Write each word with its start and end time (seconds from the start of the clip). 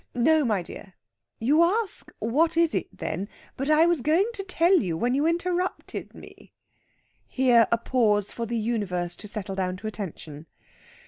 No, 0.15 0.43
my 0.43 0.63
dear. 0.63 0.95
You 1.37 1.61
ask, 1.61 2.11
'What 2.17 2.57
is 2.57 2.73
it, 2.73 2.87
then?' 2.91 3.29
But 3.55 3.69
I 3.69 3.85
was 3.85 4.01
going 4.01 4.27
to 4.33 4.43
tell 4.43 4.79
you 4.81 4.97
when 4.97 5.13
you 5.13 5.27
interrupted 5.27 6.15
me." 6.15 6.53
Here 7.27 7.67
a 7.71 7.77
pause 7.77 8.31
for 8.31 8.47
the 8.47 8.57
Universe 8.57 9.15
to 9.17 9.27
settle 9.27 9.53
down 9.53 9.77
to 9.77 9.85
attention. 9.87 10.47